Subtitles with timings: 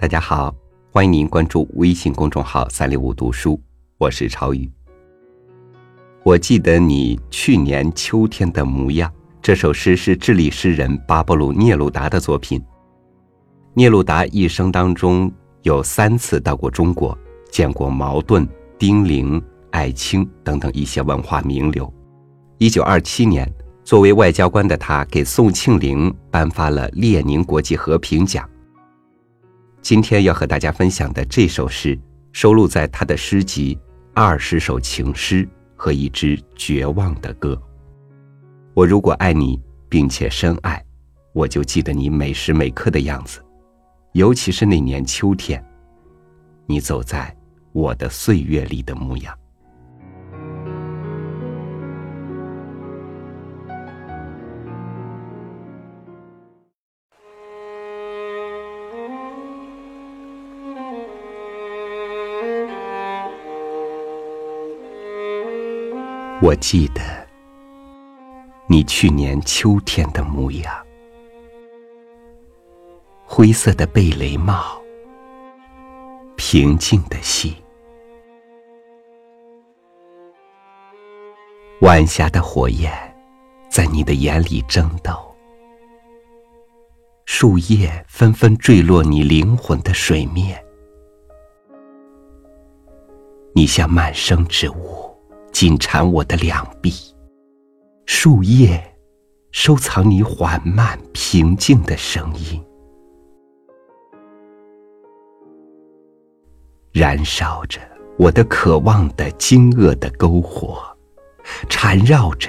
[0.00, 0.54] 大家好，
[0.90, 3.60] 欢迎您关注微信公众号“三六五读书”，
[4.00, 4.66] 我是超宇。
[6.24, 9.12] 我记得你去年秋天的模样。
[9.42, 12.64] 这首诗是智利诗人巴勃鲁聂鲁达的作品。
[13.74, 15.30] 聂鲁达一生当中
[15.64, 17.16] 有三次到过中国，
[17.50, 18.48] 见过茅盾、
[18.78, 19.38] 丁玲、
[19.70, 21.92] 艾青等等一些文化名流。
[22.56, 23.46] 一九二七年，
[23.84, 28.48] 作为外交官的他给宋庆龄颁发了列宁国际和平奖。
[29.82, 31.98] 今天要和大家分享的这首诗，
[32.32, 33.74] 收录在他的诗集
[34.14, 37.54] 《二十首情诗和一支绝望的歌》。
[38.74, 39.58] 我如果爱你，
[39.88, 40.84] 并且深爱，
[41.32, 43.42] 我就记得你每时每刻的样子，
[44.12, 45.64] 尤其是那年秋天，
[46.66, 47.34] 你走在
[47.72, 49.36] 我的岁月里的模样。
[66.42, 67.02] 我记得
[68.66, 70.74] 你去年秋天的模样，
[73.26, 74.80] 灰色的贝雷帽，
[76.36, 77.54] 平静的心，
[81.82, 82.90] 晚霞的火焰
[83.68, 85.12] 在你的眼里争斗，
[87.26, 90.58] 树叶纷纷坠落你灵魂的水面，
[93.54, 95.09] 你像满生之物。
[95.60, 96.90] 紧缠我的两臂，
[98.06, 98.82] 树叶
[99.52, 102.64] 收藏你缓慢平静的声音，
[106.92, 107.78] 燃烧着
[108.18, 110.80] 我的渴望的惊愕的篝火，
[111.68, 112.48] 缠绕着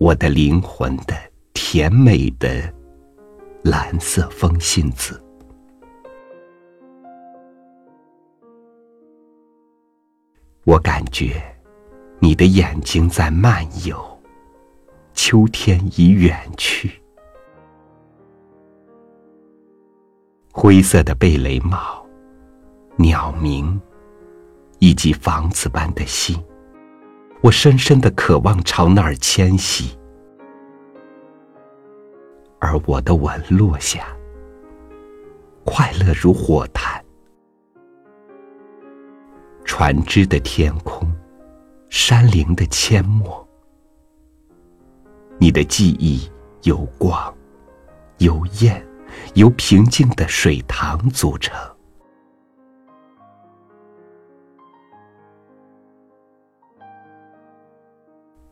[0.00, 1.14] 我的灵魂的
[1.52, 2.48] 甜美的
[3.62, 5.22] 蓝色风信子，
[10.64, 11.54] 我感觉。
[12.20, 14.04] 你的眼睛在漫游，
[15.14, 17.00] 秋天已远去。
[20.52, 22.04] 灰色的贝雷帽，
[22.96, 23.80] 鸟鸣，
[24.80, 26.36] 以及房子般的心，
[27.40, 29.96] 我深深的渴望朝那儿迁徙。
[32.58, 34.08] 而我的吻落下，
[35.64, 37.00] 快乐如火炭，
[39.64, 41.08] 船只的天空。
[41.90, 43.46] 山林的阡陌，
[45.38, 46.30] 你的记忆
[46.62, 47.34] 由光、
[48.18, 48.86] 由艳、
[49.34, 51.56] 由平静的水塘组成。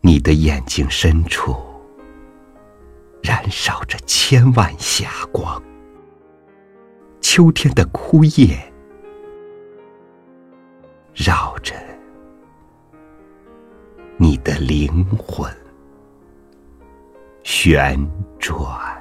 [0.00, 1.54] 你的眼睛深处
[3.22, 5.62] 燃烧着千万霞光，
[7.20, 8.58] 秋天的枯叶
[11.14, 11.89] 绕着。
[14.22, 15.50] 你的灵魂
[17.42, 17.98] 旋
[18.38, 18.99] 转。